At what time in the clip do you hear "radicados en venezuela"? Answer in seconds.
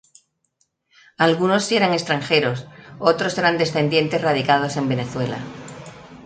4.23-5.37